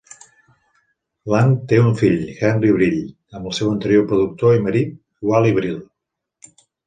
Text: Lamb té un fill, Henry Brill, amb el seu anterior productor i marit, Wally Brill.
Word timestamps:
Lamb 1.33 1.51
té 1.71 1.77
un 1.81 1.91
fill, 1.99 2.23
Henry 2.47 2.71
Brill, 2.79 2.97
amb 3.39 3.51
el 3.51 3.55
seu 3.59 3.69
anterior 3.73 4.07
productor 4.13 4.57
i 4.61 4.65
marit, 4.69 4.97
Wally 5.33 5.53
Brill. 5.61 5.79